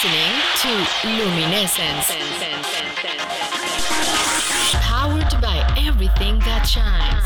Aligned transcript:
listening 0.00 0.40
to 0.62 0.68
Luminescence. 1.08 2.12
Powered 4.82 5.40
by 5.42 5.74
everything 5.76 6.38
that 6.40 6.62
shines. 6.62 7.18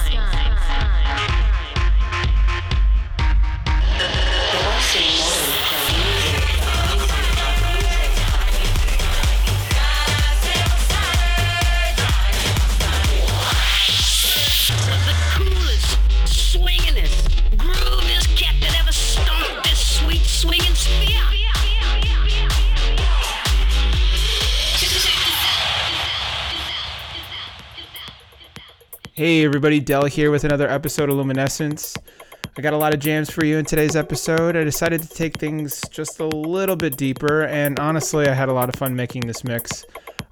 Hey 29.22 29.44
everybody, 29.44 29.78
Dell 29.78 30.06
here 30.06 30.32
with 30.32 30.42
another 30.42 30.68
episode 30.68 31.08
of 31.08 31.14
Luminescence. 31.14 31.94
I 32.56 32.60
got 32.60 32.72
a 32.72 32.76
lot 32.76 32.92
of 32.92 32.98
jams 32.98 33.30
for 33.30 33.44
you 33.44 33.56
in 33.56 33.64
today's 33.64 33.94
episode. 33.94 34.56
I 34.56 34.64
decided 34.64 35.00
to 35.00 35.08
take 35.08 35.38
things 35.38 35.80
just 35.92 36.18
a 36.18 36.26
little 36.26 36.74
bit 36.74 36.96
deeper, 36.96 37.44
and 37.44 37.78
honestly, 37.78 38.26
I 38.26 38.34
had 38.34 38.48
a 38.48 38.52
lot 38.52 38.68
of 38.68 38.74
fun 38.74 38.96
making 38.96 39.28
this 39.28 39.44
mix. 39.44 39.84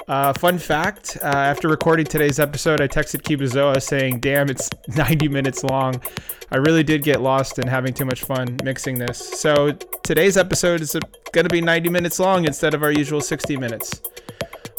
Uh, 0.08 0.32
fun 0.32 0.58
fact 0.58 1.16
uh, 1.22 1.26
after 1.26 1.68
recording 1.68 2.04
today's 2.04 2.40
episode, 2.40 2.80
I 2.80 2.88
texted 2.88 3.22
Kibazoa 3.22 3.80
saying, 3.80 4.18
Damn, 4.18 4.50
it's 4.50 4.68
90 4.96 5.28
minutes 5.28 5.62
long. 5.62 6.02
I 6.50 6.56
really 6.56 6.82
did 6.82 7.04
get 7.04 7.20
lost 7.20 7.60
in 7.60 7.68
having 7.68 7.94
too 7.94 8.06
much 8.06 8.24
fun 8.24 8.58
mixing 8.64 8.98
this. 8.98 9.40
So 9.40 9.70
today's 10.02 10.36
episode 10.36 10.80
is 10.80 10.96
going 11.30 11.46
to 11.46 11.48
be 11.48 11.60
90 11.60 11.90
minutes 11.90 12.18
long 12.18 12.44
instead 12.44 12.74
of 12.74 12.82
our 12.82 12.90
usual 12.90 13.20
60 13.20 13.56
minutes. 13.56 14.02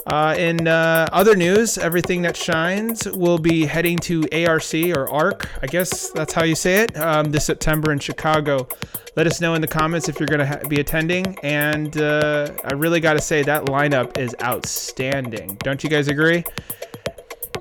Uh, 0.08 0.36
in 0.38 0.68
uh, 0.68 1.08
other 1.12 1.36
news, 1.36 1.78
everything 1.78 2.22
that 2.24 2.36
shines 2.36 3.08
will 3.12 3.38
be 3.38 3.66
heading 3.66 3.98
to 3.98 4.24
ARC 4.32 4.74
or 4.98 5.10
ARC. 5.10 5.50
I 5.62 5.68
guess 5.68 6.10
that's 6.10 6.34
how 6.34 6.44
you 6.44 6.56
say 6.56 6.84
it. 6.84 6.98
Um, 6.98 7.32
this 7.32 7.46
September 7.46 7.92
in 7.92 8.00
Chicago. 8.00 8.68
Let 9.16 9.28
us 9.28 9.42
know 9.42 9.54
in 9.54 9.62
the 9.62 9.68
comments 9.68 10.10
if 10.10 10.20
you're 10.20 10.28
going 10.28 10.40
to 10.40 10.46
ha- 10.46 10.68
be 10.68 10.80
attending. 10.80 11.38
And 11.44 11.96
uh, 11.98 12.52
I 12.64 12.74
really 12.74 13.00
got 13.00 13.14
to 13.14 13.22
say 13.22 13.44
that 13.44 13.66
lineup 13.66 14.18
is 14.18 14.36
outstanding. 14.42 15.58
Don't 15.64 15.84
you 15.84 15.90
guys 15.90 16.08
agree? 16.08 16.46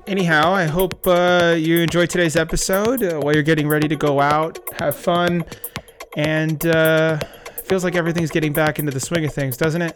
Anyhow, 0.07 0.51
I 0.51 0.65
hope 0.65 1.05
uh, 1.05 1.55
you 1.57 1.79
enjoyed 1.79 2.09
today's 2.09 2.35
episode. 2.35 3.03
Uh, 3.03 3.19
while 3.19 3.33
you're 3.33 3.43
getting 3.43 3.67
ready 3.67 3.87
to 3.87 3.95
go 3.95 4.19
out, 4.19 4.59
have 4.79 4.95
fun, 4.95 5.45
and 6.15 6.65
uh, 6.65 7.19
feels 7.65 7.83
like 7.83 7.95
everything's 7.95 8.31
getting 8.31 8.51
back 8.51 8.79
into 8.79 8.91
the 8.91 8.99
swing 8.99 9.25
of 9.25 9.33
things, 9.33 9.57
doesn't 9.57 9.81
it? 9.81 9.95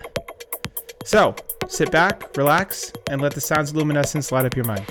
So, 1.05 1.35
sit 1.67 1.91
back, 1.91 2.35
relax, 2.37 2.91
and 3.09 3.21
let 3.21 3.33
the 3.33 3.41
sounds 3.41 3.71
of 3.71 3.75
luminescence 3.75 4.31
light 4.31 4.45
up 4.45 4.55
your 4.55 4.65
mind. 4.65 4.85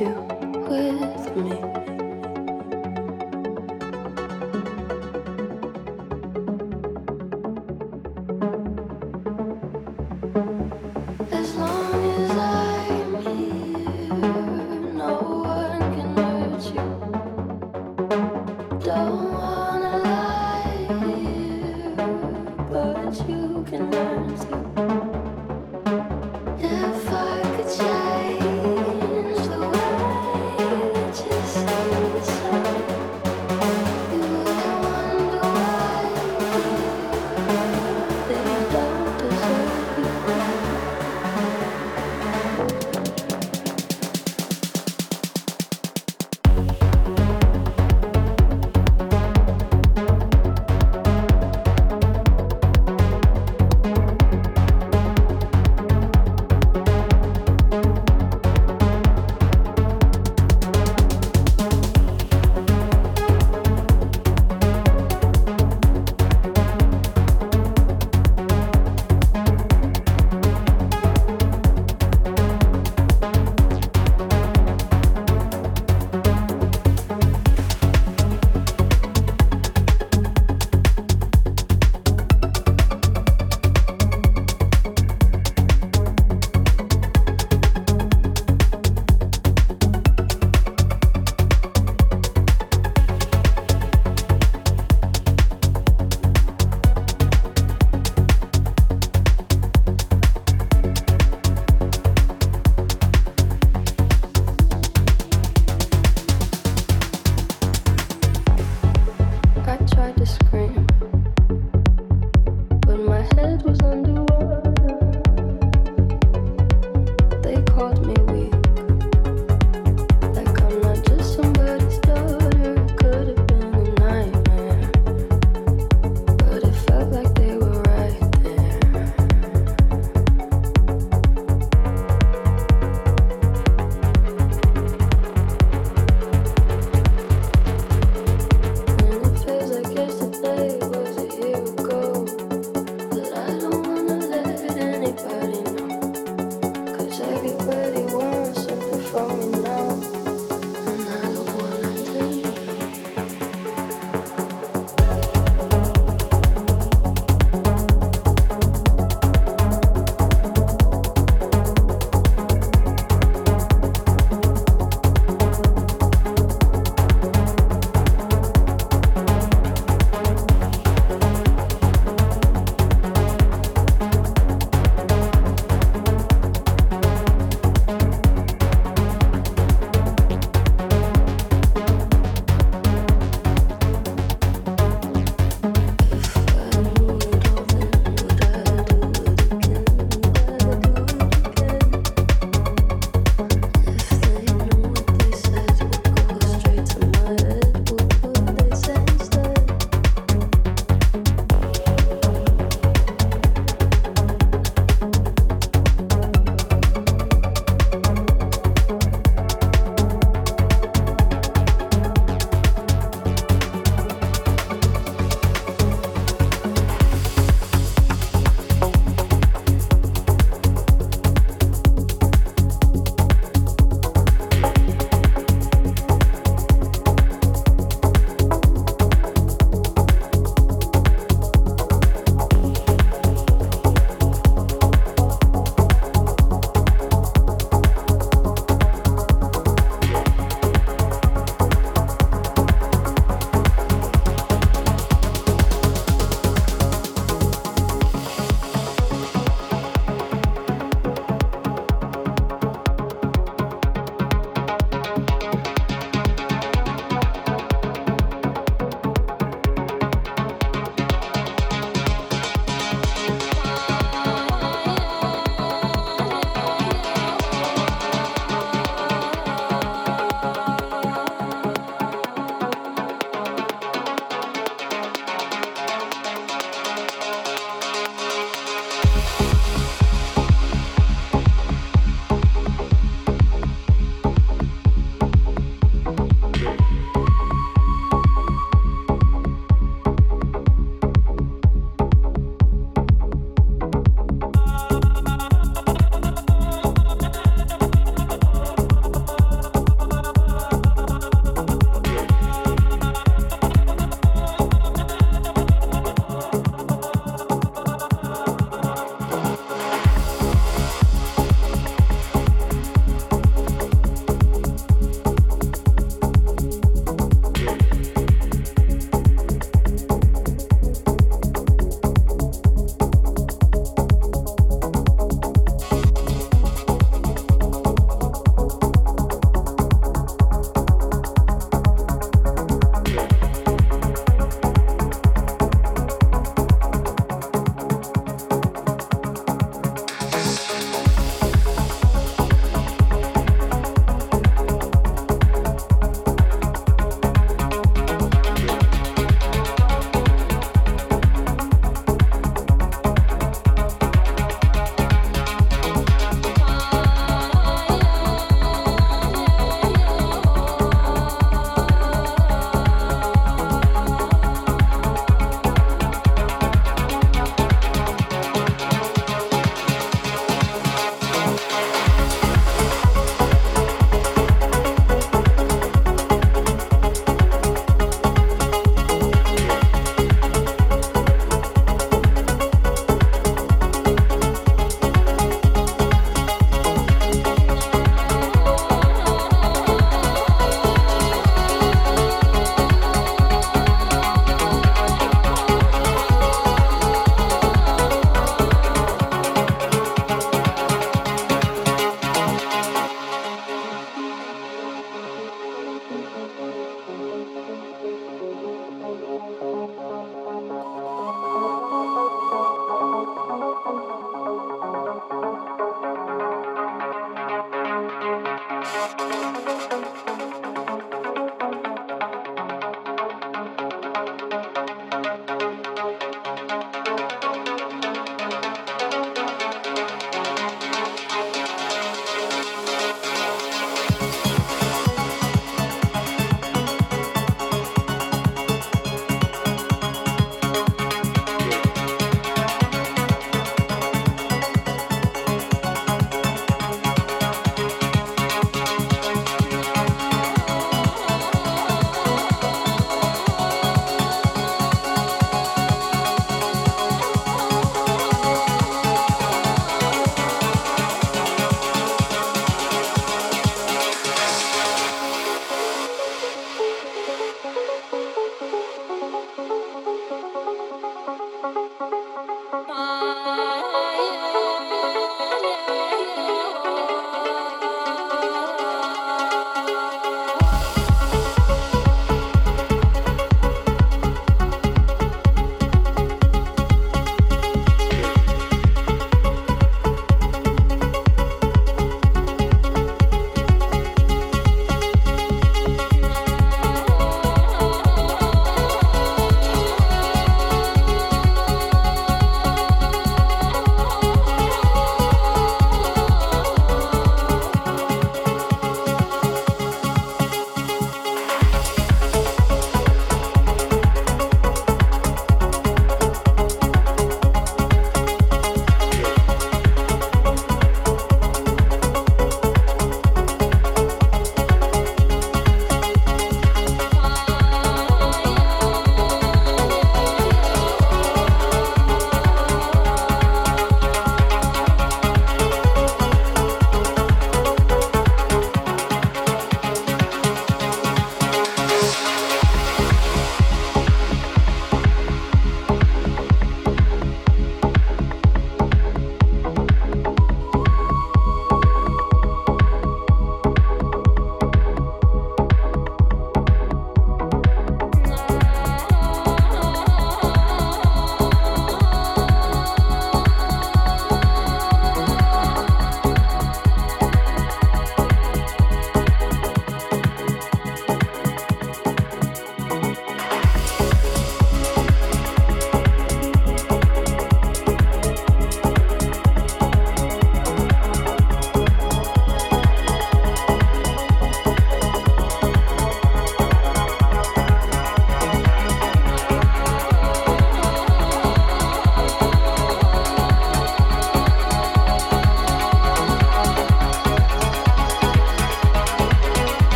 you 0.00 0.10
with 0.68 1.36
me. 1.36 1.93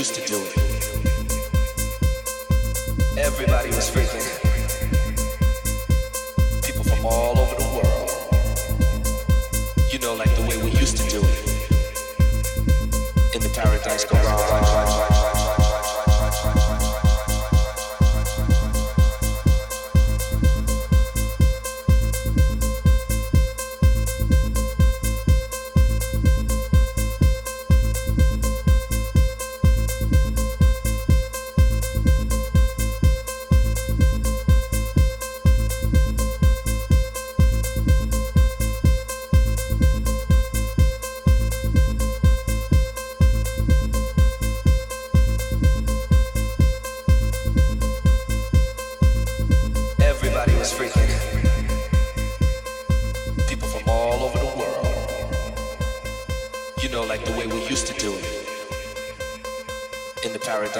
used 0.00 0.14
to 0.14 0.22
do 0.22 0.42
it. 0.42 0.59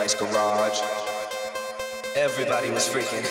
Paradise 0.00 0.14
Garage. 0.14 0.80
Everybody 2.16 2.70
was 2.70 2.88
freaking. 2.88 3.29